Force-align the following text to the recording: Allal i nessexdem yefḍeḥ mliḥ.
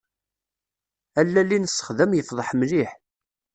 Allal 1.19 1.49
i 1.55 1.59
nessexdem 1.59 2.11
yefḍeḥ 2.13 2.49
mliḥ. 2.59 2.91